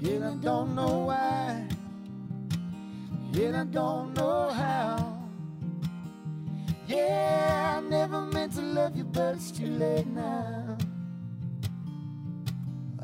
[0.00, 1.68] Yet I don't know why.
[3.32, 5.18] Yet I don't know how.
[6.88, 10.78] Yeah, I never meant to love you, but it's too late now.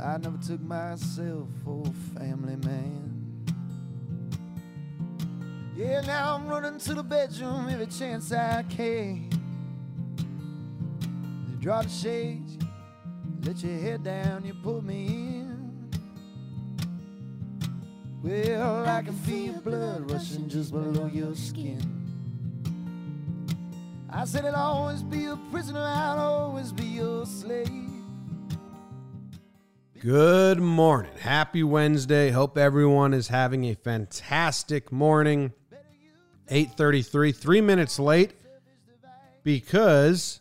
[0.02, 3.12] I never took myself for a family man.
[5.76, 9.28] Yeah, now I'm running to the bedroom every chance I can.
[11.50, 12.56] You draw the shades,
[13.44, 15.45] let your head down, you put me in.
[18.26, 21.80] Well, I can feel blood rushing just below your skin.
[24.10, 27.68] I said I'll always be a prisoner, I'll always be your slave.
[30.00, 31.12] Good morning.
[31.20, 32.30] Happy Wednesday.
[32.32, 35.52] Hope everyone is having a fantastic morning.
[36.48, 38.32] 8:33, 3 minutes late
[39.44, 40.40] because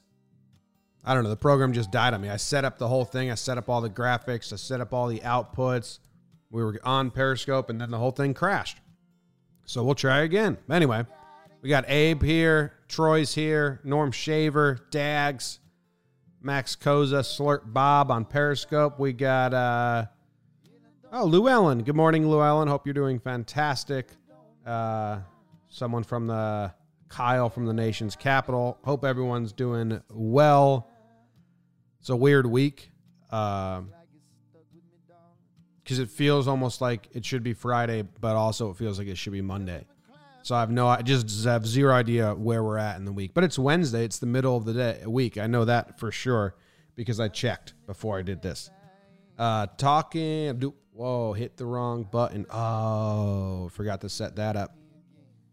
[1.03, 2.29] I don't know, the program just died on me.
[2.29, 3.29] I set up the whole thing.
[3.29, 5.99] I set up all the graphics, I set up all the outputs.
[6.55, 8.77] We were on Periscope and then the whole thing crashed.
[9.65, 10.57] So we'll try again.
[10.71, 11.05] Anyway,
[11.61, 15.59] we got Abe here, Troy's here, Norm Shaver, Dags,
[16.41, 18.97] Max Koza, Slurp Bob on Periscope.
[18.97, 20.05] We got uh
[21.11, 21.83] oh Llewellyn.
[21.83, 22.69] Good morning, Llewellyn.
[22.69, 24.11] Hope you're doing fantastic.
[24.65, 25.19] Uh
[25.67, 26.73] someone from the
[27.09, 28.77] Kyle from the nation's capital.
[28.85, 30.89] Hope everyone's doing well.
[31.99, 32.91] It's a weird week.
[33.29, 33.91] Um
[35.85, 39.19] because it feels almost like it should be Friday, but also it feels like it
[39.19, 39.85] should be Monday.
[40.41, 43.35] So I have no, I just have zero idea where we're at in the week.
[43.35, 44.03] But it's Wednesday.
[44.03, 45.37] It's the middle of the day week.
[45.37, 46.55] I know that for sure
[46.95, 48.71] because I checked before I did this.
[49.37, 50.57] Uh, talking.
[50.57, 52.47] Do, whoa, hit the wrong button.
[52.49, 54.75] Oh, forgot to set that up.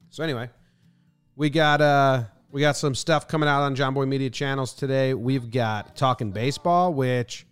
[0.08, 0.48] So anyway,
[1.36, 5.12] we got uh we got some stuff coming out on Jomboy Media channels today.
[5.12, 7.46] We've got talking baseball, which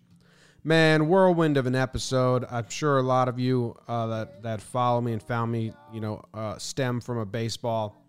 [0.63, 2.45] man, whirlwind of an episode.
[2.49, 6.01] I'm sure a lot of you uh, that that follow me and found me, you
[6.01, 8.01] know, uh, stem from a baseball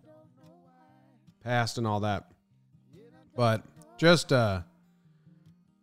[1.43, 2.31] past and all that.
[3.35, 3.63] But
[3.97, 4.61] just uh,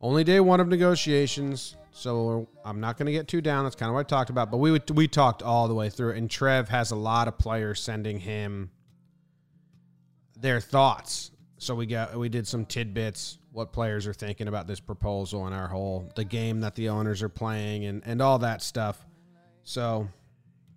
[0.00, 3.64] only day one of negotiations, so I'm not going to get too down.
[3.64, 4.50] That's kind of what I talked about.
[4.50, 7.38] But we would, we talked all the way through, and Trev has a lot of
[7.38, 8.70] players sending him
[10.38, 11.30] their thoughts.
[11.60, 15.54] So we got we did some tidbits what players are thinking about this proposal and
[15.54, 19.06] our whole the game that the owners are playing and and all that stuff.
[19.62, 20.08] So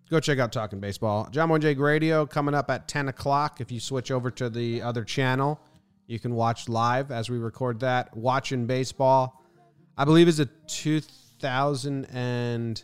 [0.10, 1.30] go check out Talking Baseball.
[1.32, 3.62] Jomboy Jake Radio coming up at 10 o'clock.
[3.62, 5.58] If you switch over to the other channel,
[6.08, 8.16] you can watch live as we record that.
[8.18, 9.42] Watching baseball,
[9.98, 12.84] I believe is a 2000 and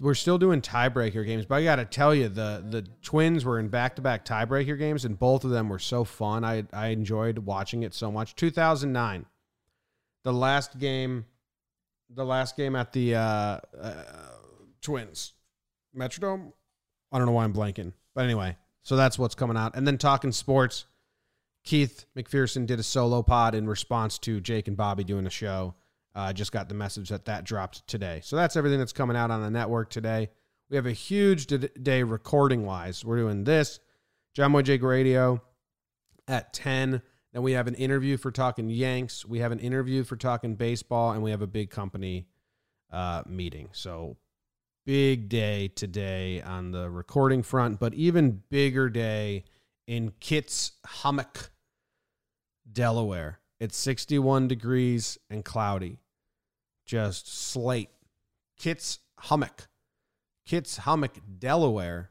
[0.00, 3.58] we're still doing tiebreaker games, but I got to tell you, the the Twins were
[3.58, 6.44] in back to back tiebreaker games, and both of them were so fun.
[6.44, 8.34] I I enjoyed watching it so much.
[8.36, 9.26] 2009,
[10.22, 11.26] the last game,
[12.08, 14.04] the last game at the uh, uh,
[14.82, 15.32] Twins
[15.96, 16.52] Metrodome.
[17.12, 19.74] I don't know why I'm blanking, but anyway, so that's what's coming out.
[19.74, 20.84] And then talking sports,
[21.64, 25.74] Keith McPherson did a solo pod in response to Jake and Bobby doing a show.
[26.14, 28.20] I uh, just got the message that that dropped today.
[28.24, 30.30] So that's everything that's coming out on the network today.
[30.68, 33.04] We have a huge day recording wise.
[33.04, 33.80] We're doing this,
[34.36, 35.42] Jomboy Jake Radio
[36.28, 37.02] at 10.
[37.32, 39.24] Then we have an interview for talking Yanks.
[39.24, 42.26] We have an interview for talking baseball, and we have a big company
[42.92, 43.68] uh, meeting.
[43.72, 44.16] So
[44.86, 49.44] big day today on the recording front, but even bigger day
[49.86, 51.50] in Kitts Hummock,
[52.72, 53.39] Delaware.
[53.60, 55.98] It's 61 degrees and cloudy.
[56.86, 57.90] Just slate.
[58.56, 59.68] Kitts Hummock.
[60.46, 62.10] Kitts Hummock, Delaware.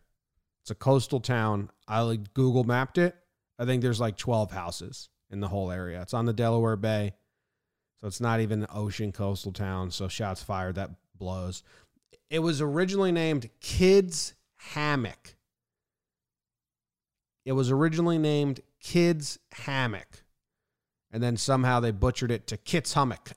[0.61, 1.71] It's a coastal town.
[1.87, 3.15] I like Google mapped it.
[3.57, 6.01] I think there's like 12 houses in the whole area.
[6.03, 7.13] It's on the Delaware Bay.
[7.99, 9.89] So it's not even an ocean coastal town.
[9.89, 10.75] So shots fired.
[10.75, 11.63] That blows.
[12.29, 15.35] It was originally named Kids Hammock.
[17.43, 20.23] It was originally named Kids Hammock
[21.12, 23.31] and then somehow they butchered it to Kitts Hummock,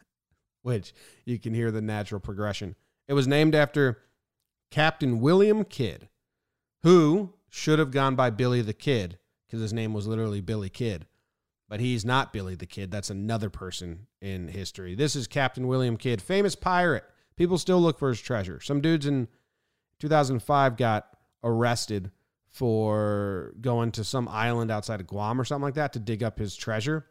[0.62, 0.92] which
[1.24, 2.74] you can hear the natural progression.
[3.08, 3.98] It was named after
[4.70, 6.08] Captain William Kidd,
[6.82, 11.06] who should have gone by Billy the Kid because his name was literally Billy Kidd.
[11.68, 12.90] But he's not Billy the Kid.
[12.90, 14.94] That's another person in history.
[14.94, 17.04] This is Captain William Kidd, famous pirate.
[17.36, 18.60] People still look for his treasure.
[18.60, 19.28] Some dudes in
[20.00, 21.08] 2005 got
[21.42, 22.10] arrested
[22.56, 26.38] for going to some island outside of Guam or something like that to dig up
[26.38, 27.04] his treasure.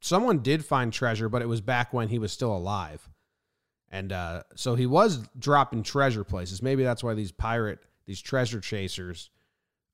[0.00, 3.08] Someone did find treasure, but it was back when he was still alive.
[3.92, 6.62] And uh, so he was dropping treasure places.
[6.62, 9.30] Maybe that's why these pirate, these treasure chasers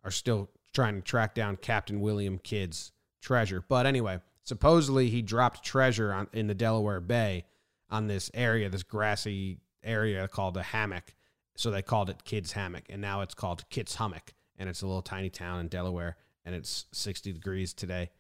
[0.05, 3.63] are still trying to track down Captain William Kidd's treasure.
[3.69, 7.45] But anyway, supposedly he dropped treasure on, in the Delaware Bay
[7.91, 11.15] on this area, this grassy area called a hammock,
[11.57, 14.87] so they called it Kids Hammock, and now it's called Kitts Hummock, and it's a
[14.87, 18.11] little tiny town in Delaware, and it's 60 degrees today,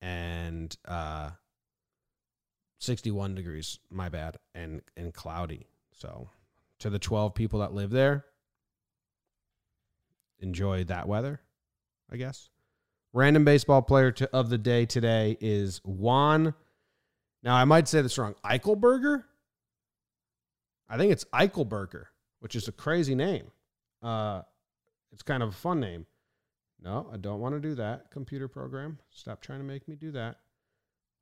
[0.00, 1.30] and uh,
[2.78, 5.66] 61 degrees, my bad, and and cloudy.
[5.92, 6.30] So,
[6.78, 8.24] to the 12 people that live there,
[10.40, 11.40] enjoy that weather,
[12.10, 12.48] I guess.
[13.12, 16.54] Random baseball player to, of the day today is Juan.
[17.42, 18.34] Now, I might say this wrong.
[18.44, 19.24] Eichelberger?
[20.88, 22.06] I think it's Eichelberger,
[22.40, 23.50] which is a crazy name.
[24.02, 24.42] Uh,
[25.12, 26.06] it's kind of a fun name.
[26.82, 28.10] No, I don't want to do that.
[28.10, 28.98] Computer program.
[29.10, 30.36] Stop trying to make me do that.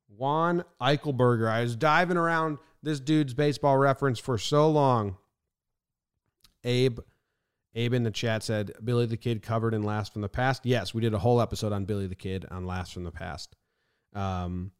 [0.07, 1.49] Juan Eichelberger.
[1.49, 5.17] I was diving around this dude's baseball reference for so long.
[6.63, 6.99] Abe
[7.75, 10.65] Abe in the chat said Billy the Kid covered in Last from the Past.
[10.65, 13.55] Yes, we did a whole episode on Billy the Kid on Last from the Past.
[14.13, 14.71] Um,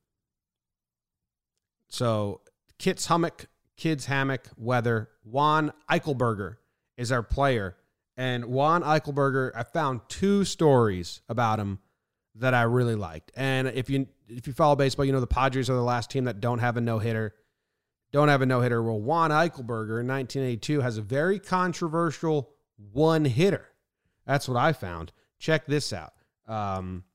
[1.88, 2.42] so
[2.80, 3.45] Kitts Hummock,
[3.80, 6.58] Kids Hammock, Weather, Juan Eichelberger
[6.98, 7.78] is our player.
[8.18, 11.80] And Juan Eichelberger, I found two stories about him
[12.36, 13.31] that I really liked.
[13.36, 16.26] And if you if you follow baseball, you know the Padres are the last team
[16.26, 17.34] that don't have a no hitter.
[18.12, 18.84] Don't have a no hitter.
[18.84, 22.50] Well, Juan Eichelberger in 1982 has a very controversial
[22.92, 23.70] one hitter.
[24.26, 25.14] That's what I found.
[25.40, 26.14] Check this out.
[26.48, 27.06] Um,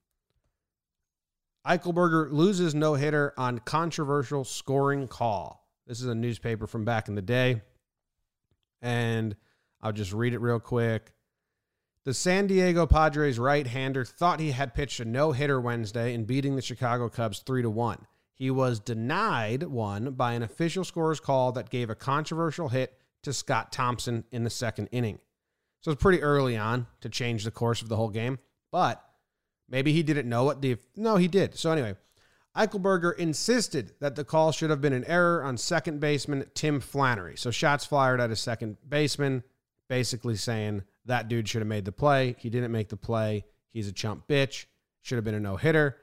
[1.66, 5.63] Eichelberger loses no hitter on controversial scoring call.
[5.86, 7.62] This is a newspaper from back in the day.
[8.80, 9.36] And
[9.82, 11.12] I'll just read it real quick.
[12.04, 16.24] The San Diego Padres right hander thought he had pitched a no hitter Wednesday in
[16.24, 18.06] beating the Chicago Cubs 3 to 1.
[18.34, 23.32] He was denied one by an official scorer's call that gave a controversial hit to
[23.32, 25.18] Scott Thompson in the second inning.
[25.80, 28.38] So it's pretty early on to change the course of the whole game,
[28.72, 29.02] but
[29.68, 30.78] maybe he didn't know what the.
[30.96, 31.56] No, he did.
[31.56, 31.94] So anyway,
[32.56, 37.36] Eichelberger insisted that the call should have been an error on second baseman Tim Flannery.
[37.36, 39.42] So shots fired at a second baseman,
[39.88, 42.36] basically saying that dude should have made the play.
[42.38, 43.44] He didn't make the play.
[43.72, 44.66] He's a chump bitch.
[45.02, 45.96] Should have been a no hitter.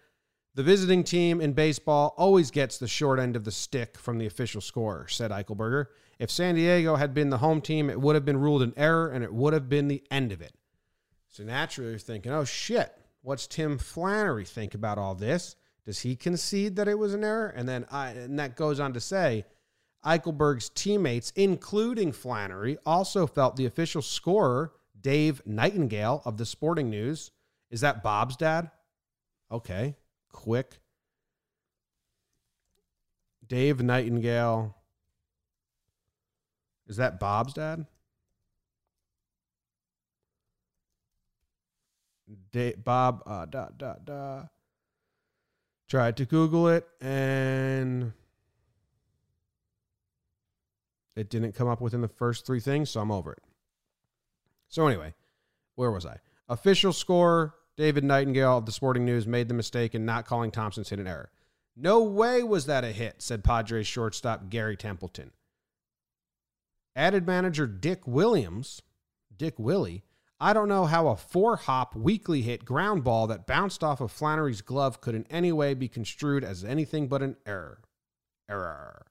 [0.53, 4.25] The visiting team in baseball always gets the short end of the stick from the
[4.25, 5.85] official scorer, said Eichelberger.
[6.19, 9.09] If San Diego had been the home team, it would have been ruled an error
[9.09, 10.53] and it would have been the end of it.
[11.29, 15.55] So naturally, you're thinking, oh shit, what's Tim Flannery think about all this?
[15.85, 17.47] Does he concede that it was an error?
[17.47, 19.45] And then I, and that goes on to say,
[20.05, 27.31] Eichelberg's teammates, including Flannery, also felt the official scorer, Dave Nightingale of the Sporting News,
[27.69, 28.69] is that Bob's dad?
[29.51, 29.95] Okay
[30.31, 30.79] quick.
[33.47, 34.75] Dave Nightingale.
[36.87, 37.85] Is that Bob's dad?
[42.51, 44.43] Dave, Bob, uh, da, da, da.
[45.91, 48.13] Tried to Google it and
[51.17, 53.43] it didn't come up within the first three things, so I'm over it.
[54.69, 55.13] So, anyway,
[55.75, 56.19] where was I?
[56.47, 60.87] Official score David Nightingale of the Sporting News made the mistake in not calling Thompson's
[60.87, 61.29] hit an error.
[61.75, 65.31] No way was that a hit, said Padres shortstop Gary Templeton.
[66.95, 68.81] Added manager Dick Williams,
[69.35, 70.05] Dick Willie,
[70.43, 74.11] I don't know how a four hop weekly hit ground ball that bounced off of
[74.11, 77.83] Flannery's glove could in any way be construed as anything but an error.
[78.49, 79.05] Error.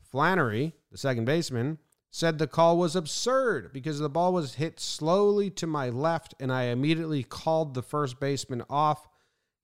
[0.00, 1.76] Flannery, the second baseman,
[2.10, 6.50] said the call was absurd because the ball was hit slowly to my left and
[6.50, 9.06] I immediately called the first baseman off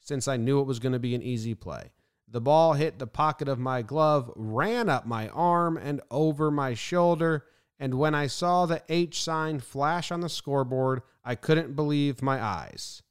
[0.00, 1.92] since I knew it was going to be an easy play.
[2.28, 6.74] The ball hit the pocket of my glove, ran up my arm and over my
[6.74, 7.46] shoulder,
[7.78, 12.42] and when I saw the H sign flash on the scoreboard, I couldn't believe my
[12.42, 13.02] eyes.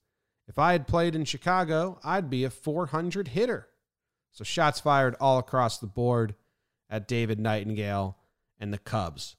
[0.48, 3.67] If I had played in Chicago, I'd be a 400 hitter.
[4.32, 6.36] So shots fired all across the board
[6.89, 8.17] at David Nightingale
[8.60, 9.36] and the Cubs.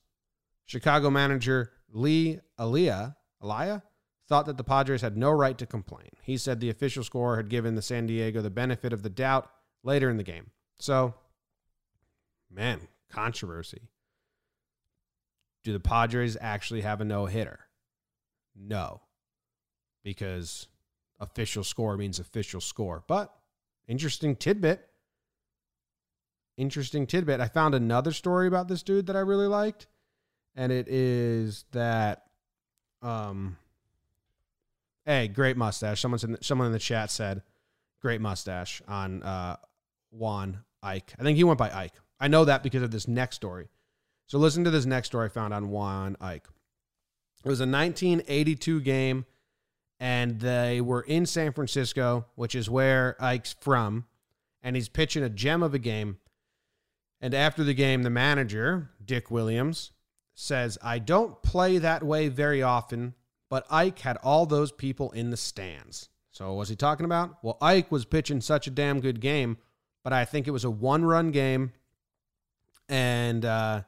[0.67, 3.83] Chicago manager Lee Alia, Elia
[4.29, 6.11] thought that the Padres had no right to complain.
[6.23, 9.51] He said the official score had given the San Diego the benefit of the doubt
[9.83, 10.51] later in the game.
[10.79, 11.15] So,
[12.51, 13.83] man, controversy.
[15.65, 17.61] Do the Padres actually have a no hitter?
[18.55, 19.01] No,
[20.05, 20.69] because
[21.19, 23.03] official score means official score.
[23.07, 23.35] But
[23.89, 24.89] interesting tidbit
[26.57, 27.41] interesting tidbit.
[27.41, 29.87] I found another story about this dude that I really liked,
[30.55, 32.25] and it is that,
[33.03, 33.57] um,
[35.05, 36.01] hey, great mustache.
[36.01, 37.43] Someone in the, someone in the chat said,
[38.01, 39.57] great mustache on uh,
[40.11, 41.15] Juan Ike.
[41.19, 41.95] I think he went by Ike.
[42.21, 43.69] I know that because of this next story.
[44.27, 46.49] So listen to this next story I found on Juan Ike.
[47.45, 49.27] It was a 1982 game,
[50.01, 54.07] and they were in San Francisco, which is where Ike's from,
[54.63, 56.19] and he's pitching a gem of a game
[57.25, 59.93] and after the game, the manager, Dick Williams,
[60.35, 63.15] says, I don't play that way very often,
[63.49, 66.11] but Ike had all those people in the stands.
[66.33, 67.43] So, what was he talking about?
[67.43, 69.57] Well, Ike was pitching such a damn good game,
[70.03, 71.73] but I think it was a one run game.
[72.91, 73.85] And uh,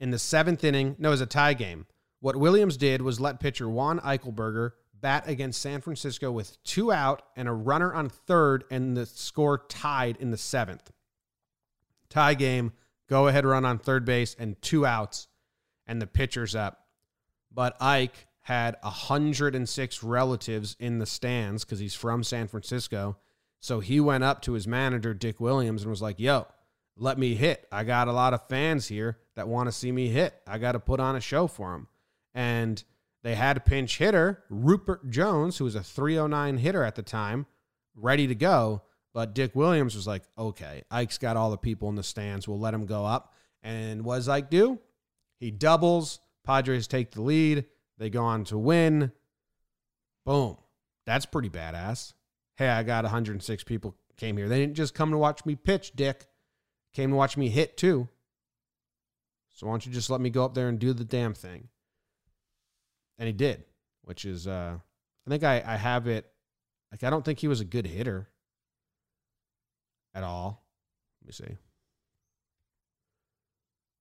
[0.00, 1.86] in the seventh inning, no, it was a tie game.
[2.20, 7.22] What Williams did was let pitcher Juan Eichelberger bat against San Francisco with two out
[7.36, 10.90] and a runner on third, and the score tied in the seventh.
[12.08, 12.72] Tie game,
[13.08, 15.28] go ahead run on third base, and two outs,
[15.86, 16.86] and the pitcher's up.
[17.52, 23.18] But Ike had 106 relatives in the stands because he's from San Francisco.
[23.60, 26.46] So he went up to his manager, Dick Williams, and was like, Yo,
[26.96, 27.66] let me hit.
[27.72, 30.34] I got a lot of fans here that want to see me hit.
[30.46, 31.88] I got to put on a show for them.
[32.34, 32.82] And
[33.22, 37.46] they had a pinch hitter, Rupert Jones, who was a 309 hitter at the time,
[37.94, 38.82] ready to go.
[39.12, 42.48] But Dick Williams was like, okay, Ike's got all the people in the stands.
[42.48, 43.32] We'll let him go up.
[43.62, 44.78] And what does Ike do?
[45.38, 46.20] He doubles.
[46.44, 47.64] Padres take the lead.
[47.98, 49.12] They go on to win.
[50.26, 50.58] Boom.
[51.06, 52.12] That's pretty badass.
[52.56, 54.48] Hey, I got 106 people came here.
[54.48, 56.26] They didn't just come to watch me pitch, Dick.
[56.94, 58.08] Came to watch me hit too.
[59.52, 61.68] So why don't you just let me go up there and do the damn thing?
[63.18, 63.64] and he did,
[64.02, 64.76] which is uh,
[65.26, 66.30] I think I I have it.
[66.90, 68.28] Like I don't think he was a good hitter
[70.14, 70.64] at all.
[71.22, 71.56] Let me see.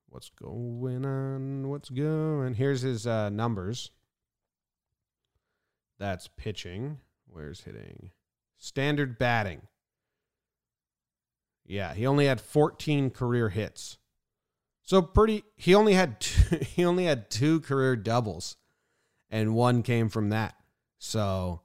[0.09, 1.69] What's going on?
[1.69, 2.53] What's going?
[2.53, 3.89] Here's his uh, numbers.
[5.97, 6.99] That's pitching.
[7.25, 8.11] Where's hitting?
[8.57, 9.63] Standard batting.
[11.65, 13.97] Yeah, he only had 14 career hits.
[14.81, 18.57] So pretty he only had two, he only had two career doubles
[19.33, 20.55] and one came from that.
[20.99, 21.61] So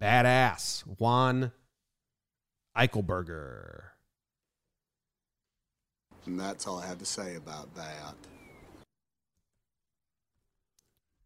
[0.00, 0.80] badass.
[0.98, 1.52] Juan
[2.76, 3.82] Eichelberger.
[6.24, 8.14] And that's all I have to say about that.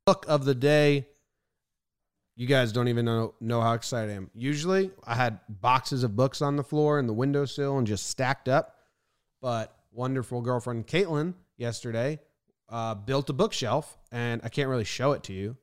[0.04, 1.06] Book of the day.
[2.36, 4.30] You guys don't even know, know how excited I am.
[4.34, 8.48] Usually, I had boxes of books on the floor and the windowsill and just stacked
[8.48, 8.76] up.
[9.40, 12.20] But wonderful girlfriend Caitlin yesterday
[12.68, 15.56] uh, built a bookshelf, and I can't really show it to you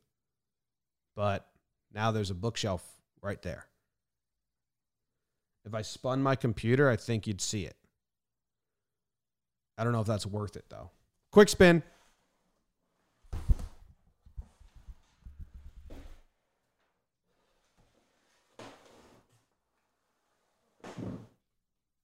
[1.16, 1.48] but
[1.94, 2.84] now there's a bookshelf
[3.22, 3.68] right there.
[5.66, 7.78] If I spun my computer, I think you'd see it.
[9.78, 10.92] I don't know if that's worth it though.
[11.32, 11.84] Quick spin.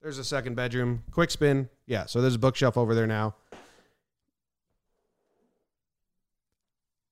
[0.09, 1.03] There's a second bedroom.
[1.11, 1.69] Quick spin.
[1.85, 3.35] Yeah, so there's a bookshelf over there now.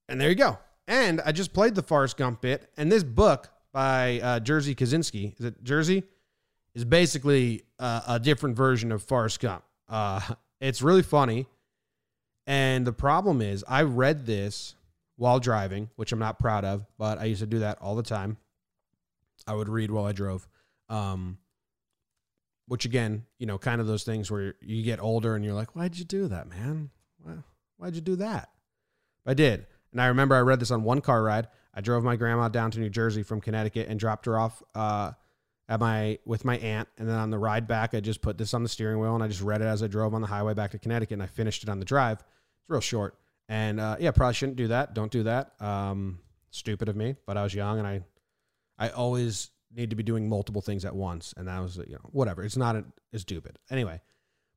[0.10, 0.58] And there you go.
[0.88, 5.39] And I just played the Forrest Gump bit, and this book by uh, Jerzy Kosinski,
[5.39, 6.06] is it Jersey?
[6.74, 9.63] Is basically uh, a different version of Forrest Gump.
[9.88, 10.20] Uh,
[10.60, 11.46] it's really funny.
[12.48, 14.74] And the problem is, I read this
[15.18, 18.01] while driving, which I'm not proud of, but I used to do that all the
[18.01, 18.38] time.
[19.46, 20.48] I would read while I drove.
[20.89, 21.38] Um,
[22.68, 25.76] which again, you know, kind of those things where you get older and you're like,
[25.76, 26.90] why'd you do that, man?
[27.22, 27.34] Why,
[27.78, 28.50] why'd you do that?
[29.26, 29.66] I did.
[29.92, 31.48] And I remember I read this on one car ride.
[31.74, 35.12] I drove my grandma down to New Jersey from Connecticut and dropped her off uh,
[35.70, 36.90] at my with my aunt.
[36.98, 39.24] And then on the ride back, I just put this on the steering wheel and
[39.24, 41.14] I just read it as I drove on the highway back to Connecticut.
[41.14, 42.20] And I finished it on the drive.
[42.20, 43.18] It's real short.
[43.48, 44.94] And uh, yeah, probably shouldn't do that.
[44.94, 45.54] Don't do that.
[45.62, 46.20] Um,
[46.52, 47.16] stupid of me.
[47.26, 48.02] But I was young and I,
[48.78, 51.34] I always need to be doing multiple things at once.
[51.38, 52.44] And that was you know whatever.
[52.44, 53.60] It's not a, it's stupid.
[53.70, 54.02] Anyway.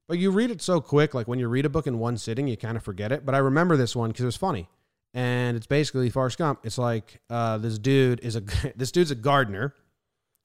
[0.09, 2.49] But you read it so quick, like when you read a book in one sitting,
[2.49, 3.25] you kind of forget it.
[3.25, 4.69] But I remember this one because it was funny
[5.15, 6.61] and it's basically Forrest Gump.
[6.65, 8.41] It's like uh, this dude is a
[8.77, 9.75] this dude's a gardener.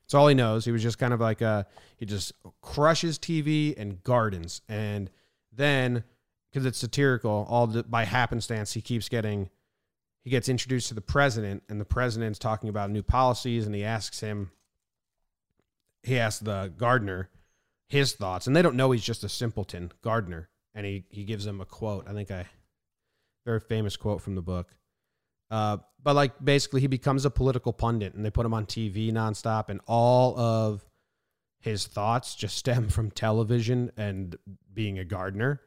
[0.03, 0.65] That's all he knows.
[0.65, 1.65] He was just kind of like a
[1.97, 5.09] he just crushes TV and gardens, and
[5.51, 6.03] then
[6.51, 9.49] because it's satirical, all the, by happenstance, he keeps getting
[10.23, 13.83] he gets introduced to the president, and the president's talking about new policies, and he
[13.83, 14.51] asks him.
[16.05, 17.29] He asks the gardener
[17.89, 21.45] his thoughts, and they don't know he's just a simpleton gardener, and he he gives
[21.45, 22.07] him a quote.
[22.07, 22.45] I think I
[23.45, 24.75] very famous quote from the book.
[25.51, 29.11] Uh, but like basically, he becomes a political pundit, and they put him on TV
[29.11, 30.85] nonstop, and all of
[31.59, 34.35] his thoughts just stem from television and
[34.73, 35.61] being a gardener.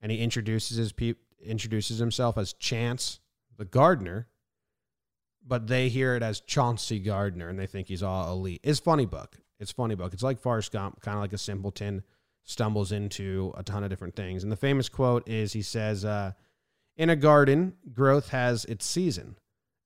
[0.00, 3.20] And he introduces his pe- introduces himself as Chance
[3.56, 4.28] the gardener,
[5.46, 8.60] but they hear it as Chauncey Gardner, and they think he's all elite.
[8.62, 9.38] It's funny book.
[9.58, 10.12] It's funny book.
[10.12, 12.02] It's like Forrest Gump, kind of like a simpleton
[12.42, 14.42] stumbles into a ton of different things.
[14.42, 16.32] And the famous quote is he says, uh,
[16.96, 19.36] in a garden, growth has its season.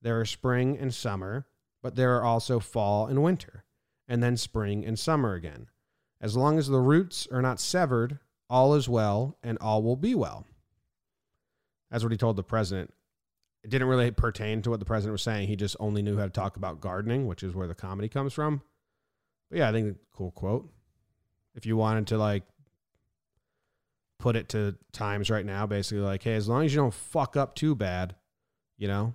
[0.03, 1.47] There are spring and summer,
[1.83, 3.65] but there are also fall and winter,
[4.07, 5.69] and then spring and summer again.
[6.21, 8.19] As long as the roots are not severed,
[8.51, 10.47] all is well and all will be well.
[11.91, 12.93] That's what he told the president.
[13.63, 15.49] It didn't really pertain to what the president was saying.
[15.49, 18.33] He just only knew how to talk about gardening, which is where the comedy comes
[18.33, 18.63] from.
[19.51, 20.71] But yeah, I think cool quote.
[21.55, 22.45] If you wanted to like
[24.19, 27.37] put it to times right now, basically like, hey, as long as you don't fuck
[27.37, 28.15] up too bad,
[28.77, 29.15] you know,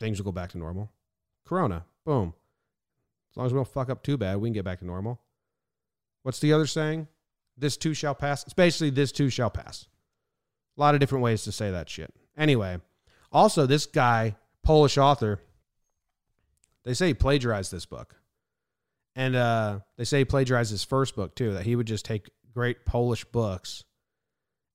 [0.00, 0.90] things will go back to normal.
[1.46, 2.34] Corona, boom.
[3.30, 5.20] As long as we don't fuck up too bad, we can get back to normal.
[6.22, 7.08] What's the other saying?
[7.56, 8.44] This too shall pass.
[8.44, 9.86] It's basically this too shall pass.
[10.76, 12.12] A lot of different ways to say that shit.
[12.36, 12.78] Anyway,
[13.32, 15.40] also this guy, Polish author,
[16.88, 18.16] they say he plagiarized this book.
[19.14, 22.30] And uh, they say he plagiarized his first book too, that he would just take
[22.54, 23.84] great Polish books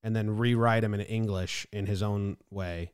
[0.03, 2.91] and then rewrite them in English in his own way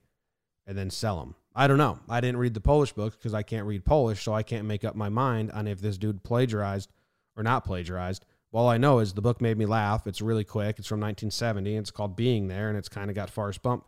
[0.65, 1.35] and then sell them.
[1.53, 1.99] I don't know.
[2.07, 4.85] I didn't read the Polish books because I can't read Polish, so I can't make
[4.85, 6.89] up my mind on if this dude plagiarized
[7.35, 8.23] or not plagiarized.
[8.53, 10.07] All I know is the book made me laugh.
[10.07, 10.79] It's really quick.
[10.79, 11.75] It's from 1970.
[11.75, 13.83] It's called Being There, and it's kind of got Forrest Bump,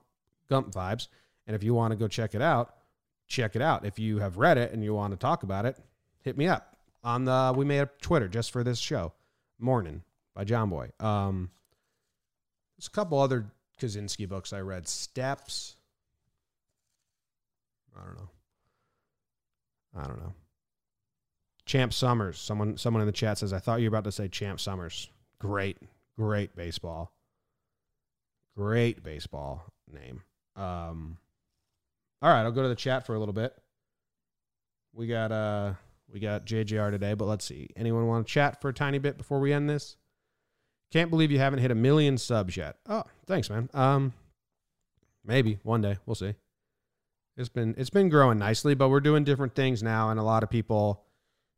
[0.50, 1.08] Gump vibes.
[1.48, 2.76] And if you want to go check it out,
[3.32, 3.86] check it out.
[3.86, 5.78] If you have read it and you want to talk about it,
[6.22, 7.54] hit me up on the.
[7.56, 9.14] We made a Twitter just for this show,
[9.58, 10.04] Morning
[10.36, 10.92] by Jomboy.
[11.04, 11.50] Um,
[12.78, 13.46] there's a couple other
[13.80, 14.88] Kosinski books I read.
[14.88, 15.76] Steps.
[17.96, 18.30] I don't know.
[19.98, 20.34] I don't know.
[21.66, 22.40] Champ Summers.
[22.40, 25.10] Someone someone in the chat says I thought you were about to say Champ Summers.
[25.40, 25.78] Great,
[26.18, 27.12] great baseball.
[28.56, 30.24] Great baseball name.
[30.56, 31.18] Um
[32.22, 33.56] All right, I'll go to the chat for a little bit.
[34.94, 35.74] We got uh
[36.12, 37.70] we got JJR today, but let's see.
[37.76, 39.96] Anyone want to chat for a tiny bit before we end this?
[40.92, 42.78] Can't believe you haven't hit a million subs yet.
[42.88, 43.70] Oh, thanks, man.
[43.74, 44.14] Um
[45.24, 45.98] maybe one day.
[46.06, 46.36] We'll see.
[47.38, 50.44] It's been it's been growing nicely, but we're doing different things now and a lot
[50.44, 51.04] of people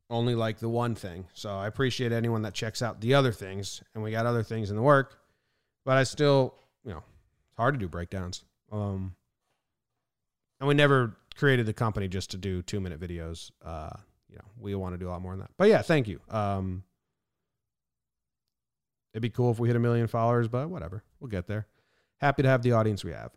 [0.09, 1.25] only like the one thing.
[1.33, 4.69] So I appreciate anyone that checks out the other things, and we got other things
[4.69, 5.19] in the work.
[5.85, 6.53] But I still,
[6.85, 7.03] you know,
[7.49, 8.43] it's hard to do breakdowns.
[8.71, 9.15] Um,
[10.63, 13.51] and we never created the company just to do two minute videos.
[13.65, 13.89] Uh,
[14.29, 15.49] you know, we want to do a lot more than that.
[15.57, 16.21] But yeah, thank you.
[16.29, 16.83] Um,
[19.13, 21.67] it'd be cool if we hit a million followers, but whatever, we'll get there.
[22.21, 23.31] Happy to have the audience we have.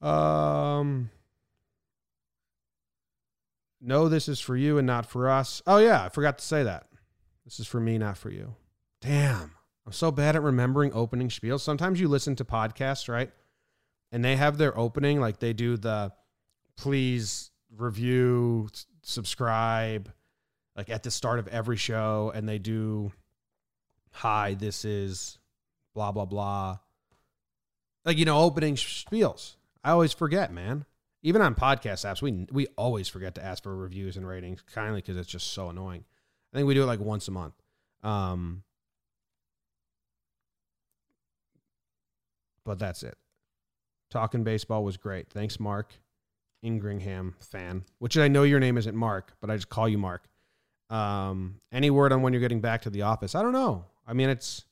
[0.00, 1.10] Um,
[3.80, 5.60] no, this is for you and not for us.
[5.66, 6.86] Oh, yeah, I forgot to say that.
[7.44, 8.54] This is for me, not for you.
[9.00, 9.56] Damn.
[9.84, 11.62] I'm so bad at remembering opening spiels.
[11.62, 13.32] Sometimes you listen to podcasts, right?
[14.12, 16.12] And they have their opening, like they do the
[16.76, 18.68] please review,
[19.02, 20.12] subscribe,
[20.76, 22.30] like at the start of every show.
[22.34, 23.12] And they do,
[24.12, 25.38] hi, this is
[25.94, 26.78] blah, blah, blah.
[28.04, 29.56] Like, you know, opening spiels.
[29.82, 30.84] I always forget, man
[31.22, 35.00] even on podcast apps, we we always forget to ask for reviews and ratings, kindly
[35.00, 36.04] because it's just so annoying.
[36.52, 37.54] I think we do it like once a month.
[38.02, 38.64] Um,
[42.64, 43.16] but that's it.
[44.12, 45.30] Talking baseball was great.
[45.30, 45.94] Thanks, Mark
[46.62, 47.82] Ingringham fan.
[47.98, 50.28] Which I know your name isn't Mark, but I just call you Mark.
[50.90, 53.34] Um, any word on when you're getting back to the office?
[53.34, 53.86] I don't know.
[54.06, 54.66] I mean, it's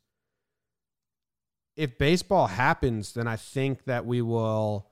[1.74, 4.86] if baseball happens, then I think that we will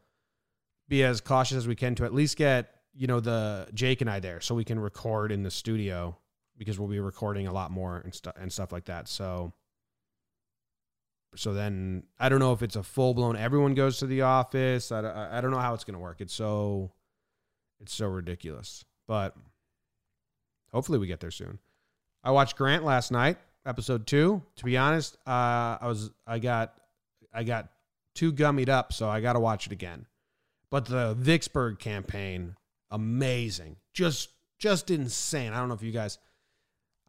[0.89, 4.09] be as cautious as we can to at least get you know the Jake and
[4.09, 6.17] I there so we can record in the studio
[6.57, 9.09] because we'll be recording a lot more and stuff and stuff like that.
[9.09, 9.53] So
[11.35, 14.91] so then I don't know if it's a full blown everyone goes to the office.
[14.93, 16.21] I, I, I don't know how it's going to work.
[16.21, 16.93] It's so
[17.81, 18.85] it's so ridiculous.
[19.07, 19.37] But
[20.73, 21.59] hopefully we get there soon.
[22.25, 24.43] I watched Grant last night, episode 2.
[24.57, 26.75] To be honest, uh I was I got
[27.33, 27.69] I got
[28.15, 30.07] too gummied up, so I got to watch it again.
[30.71, 32.57] But the Vicksburg campaign,
[32.91, 33.77] amazing.
[33.93, 35.53] Just just insane.
[35.53, 36.19] I don't know if you guys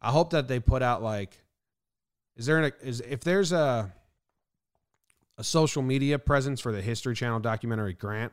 [0.00, 1.42] I hope that they put out like
[2.36, 3.92] is there an is if there's a
[5.40, 8.32] a social media presence for the History Channel documentary Grant,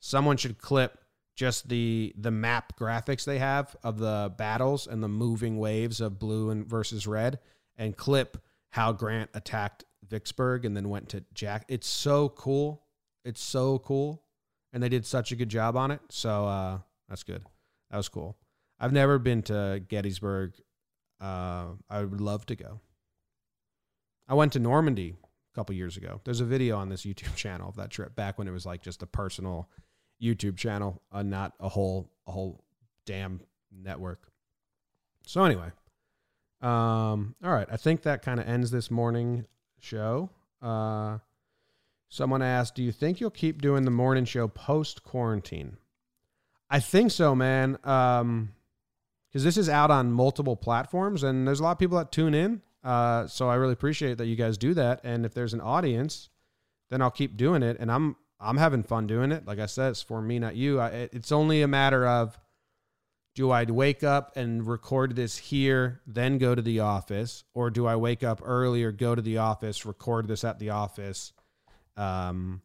[0.00, 0.98] someone should clip
[1.36, 6.18] just the the map graphics they have of the battles and the moving waves of
[6.18, 7.38] blue and versus red
[7.76, 8.38] and clip
[8.70, 11.64] how Grant attacked Vicksburg and then went to Jack.
[11.68, 12.82] It's so cool.
[13.24, 14.24] It's so cool
[14.72, 16.00] and they did such a good job on it.
[16.10, 17.44] So uh, that's good.
[17.92, 18.36] That was cool.
[18.80, 20.54] I've never been to Gettysburg.
[21.20, 22.80] Uh, I would love to go.
[24.26, 25.14] I went to Normandy
[25.58, 26.20] couple years ago.
[26.22, 28.80] There's a video on this YouTube channel of that trip back when it was like
[28.80, 29.68] just a personal
[30.22, 32.62] YouTube channel, uh, not a whole a whole
[33.06, 33.40] damn
[33.72, 34.30] network.
[35.26, 35.72] So anyway,
[36.62, 37.66] um, all right.
[37.70, 39.46] I think that kind of ends this morning
[39.80, 40.30] show.
[40.62, 41.18] Uh,
[42.08, 45.76] Someone asked, "Do you think you'll keep doing the morning show post quarantine?"
[46.70, 47.78] I think so, man.
[47.84, 48.54] Um,
[49.28, 52.32] because this is out on multiple platforms, and there's a lot of people that tune
[52.32, 52.62] in.
[52.88, 55.02] Uh, so I really appreciate that you guys do that.
[55.04, 56.30] And if there's an audience,
[56.88, 57.76] then I'll keep doing it.
[57.78, 59.46] And I'm I'm having fun doing it.
[59.46, 60.80] Like I said, it's for me, not you.
[60.80, 62.38] I, it's only a matter of
[63.34, 67.86] do I wake up and record this here, then go to the office, or do
[67.86, 71.34] I wake up earlier, go to the office, record this at the office,
[71.98, 72.62] um,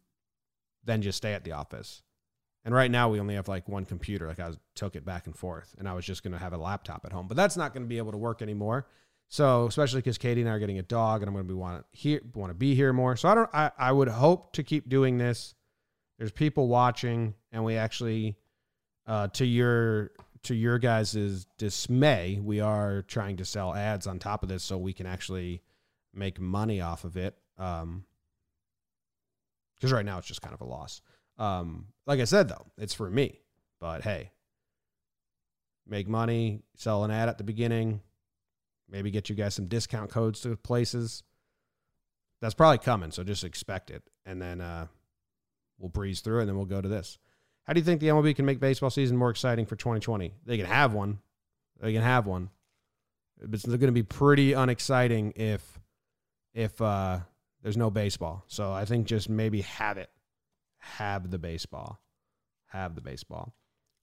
[0.84, 2.02] then just stay at the office.
[2.64, 4.26] And right now we only have like one computer.
[4.26, 6.58] Like I took it back and forth, and I was just going to have a
[6.58, 8.86] laptop at home, but that's not going to be able to work anymore.
[9.28, 11.58] So especially because Katie and I are getting a dog, and I'm going to be
[11.58, 13.16] want here want to be here more.
[13.16, 13.50] So I don't.
[13.52, 15.54] I I would hope to keep doing this.
[16.18, 18.36] There's people watching, and we actually,
[19.06, 20.12] uh, to your
[20.44, 24.78] to your guys' dismay, we are trying to sell ads on top of this so
[24.78, 25.62] we can actually
[26.12, 27.36] make money off of it.
[27.58, 28.04] Um,
[29.74, 31.00] because right now it's just kind of a loss.
[31.38, 33.40] Um, like I said though, it's for me.
[33.80, 34.30] But hey,
[35.86, 38.00] make money, sell an ad at the beginning,
[38.88, 41.22] maybe get you guys some discount codes to places.
[42.40, 44.02] That's probably coming, so just expect it.
[44.26, 44.86] And then uh,
[45.78, 47.18] we'll breeze through and then we'll go to this.
[47.64, 50.34] How do you think the MLB can make baseball season more exciting for 2020?
[50.44, 51.18] They can have one.
[51.80, 52.50] They can have one.
[53.40, 55.80] It's going to be pretty unexciting if
[56.54, 57.18] if uh,
[57.62, 58.44] there's no baseball.
[58.46, 60.10] So I think just maybe have it.
[60.78, 62.00] Have the baseball.
[62.66, 63.54] Have the baseball.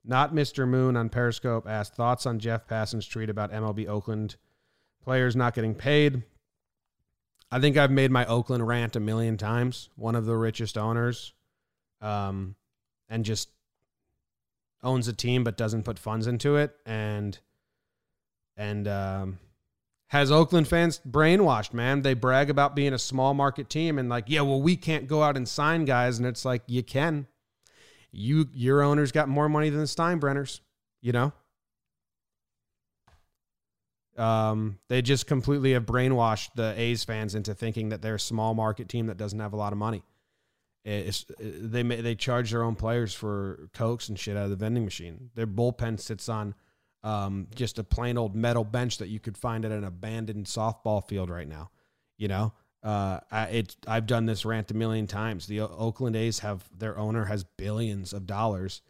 [0.04, 0.68] Not Mr.
[0.68, 4.36] Moon on Periscope asked thoughts on Jeff Passan's tweet about MLB Oakland
[5.04, 6.24] players not getting paid.
[7.52, 9.90] I think I've made my Oakland rant a million times.
[9.96, 11.34] One of the richest owners.
[12.02, 12.56] Um,
[13.10, 13.50] and just
[14.84, 17.38] owns a team but doesn't put funds into it and
[18.58, 19.40] and um,
[20.08, 22.02] has Oakland fans brainwashed, man.
[22.02, 25.24] They brag about being a small market team and like, yeah, well, we can't go
[25.24, 27.28] out and sign guys, and it's like you can.
[28.12, 30.60] You your owner's got more money than the Steinbrenners,
[31.02, 31.32] you know.
[34.18, 38.54] Um, they just completely have brainwashed the A's fans into thinking that they're a small
[38.54, 40.04] market team that doesn't have a lot of money.
[40.84, 44.84] It's, they they charge their own players for cokes and shit out of the vending
[44.84, 45.30] machine.
[45.36, 46.56] Their bullpen sits on
[47.04, 51.08] um, just a plain old metal bench that you could find at an abandoned softball
[51.08, 51.70] field right now.
[52.18, 55.46] You know, uh, I, it, I've done this rant a million times.
[55.46, 58.82] The Oakland A's have their owner has billions of dollars,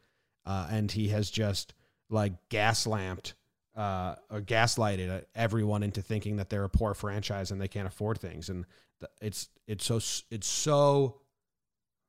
[0.46, 1.74] uh, and he has just
[2.10, 3.34] like gas lamped
[3.76, 8.50] uh, gaslighted everyone into thinking that they're a poor franchise and they can't afford things.
[8.50, 8.66] And
[9.22, 9.98] it's it's so
[10.30, 11.22] it's so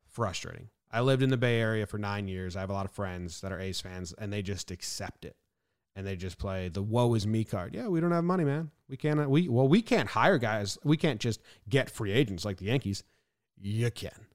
[0.06, 0.68] frustrating.
[0.90, 2.54] I lived in the Bay Area for nine years.
[2.54, 5.36] I have a lot of friends that are A's fans, and they just accept it,
[5.96, 7.74] and they just play the "woe is me" card.
[7.74, 8.70] Yeah, we don't have money, man.
[8.88, 9.30] We can't.
[9.30, 10.78] We well, we can't hire guys.
[10.84, 13.04] We can't just get free agents like the Yankees.
[13.58, 14.26] You can.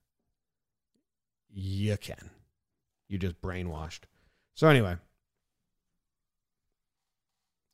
[1.50, 2.32] You can.
[3.08, 4.02] You just brainwashed.
[4.56, 4.96] So anyway.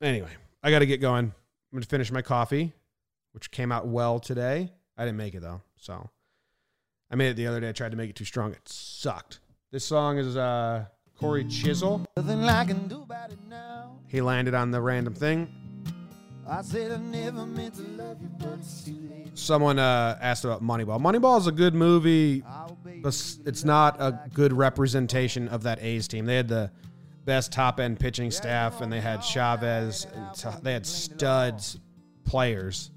[0.04, 1.28] Anyway, I got to get going.
[1.28, 1.34] I'm
[1.72, 2.74] going to finish my coffee,
[3.32, 4.70] which came out well today.
[4.98, 6.10] I didn't make it though, so
[7.10, 7.70] I made it the other day.
[7.70, 8.52] I tried to make it too strong.
[8.52, 9.40] It sucked.
[9.72, 10.86] This song is uh,
[11.18, 12.06] Cory Chisel.
[12.18, 13.98] Nothing I can do about it now.
[14.08, 15.48] He landed on the random thing.
[16.46, 19.38] I said I never meant to love you, but it's too late.
[19.38, 21.00] Someone uh, asked about Moneyball.
[21.00, 22.44] Moneyball is a good movie,
[23.02, 26.26] but it's not a good representation of that A's team.
[26.26, 26.72] They had the
[27.26, 30.06] best top end pitching staff, and they had Chavez.
[30.06, 31.80] And they had studs
[32.26, 32.92] players,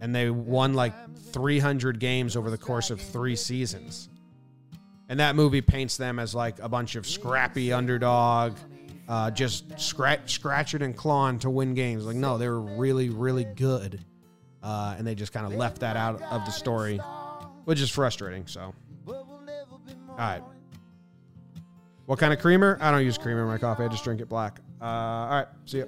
[0.00, 0.92] and they won like
[1.32, 4.08] 300 games over the course of three seasons.
[5.08, 8.56] And that movie paints them as like a bunch of scrappy underdog,
[9.08, 12.06] uh, just scratch, scratching and clawing to win games.
[12.06, 14.02] Like, no, they were really, really good.
[14.62, 16.96] Uh, and they just kind of left that out of the story,
[17.64, 18.46] which is frustrating.
[18.46, 18.74] So,
[19.06, 20.42] all right.
[22.06, 22.78] What kind of creamer?
[22.80, 23.84] I don't use creamer in my coffee.
[23.84, 24.60] I just drink it black.
[24.80, 25.46] Uh, all right.
[25.64, 25.86] See how.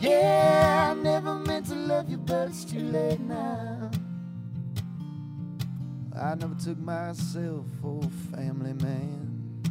[0.00, 3.90] Yeah, I never meant to love you, but it's too late now.
[6.20, 9.62] I never took myself for a family man.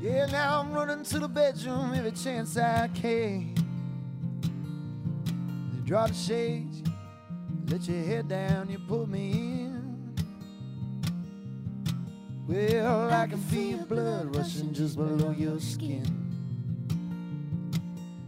[0.00, 3.54] Yeah, now I'm running to the bedroom every chance I can.
[5.74, 6.75] You draw the shades,
[7.68, 10.14] let your head down, you put me in.
[12.46, 16.04] Well, I can feel blood rushing just below your skin.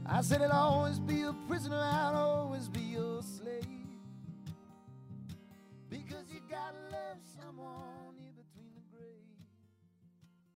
[0.05, 3.38] I said I'll always be a prisoner, I'll always be your slave.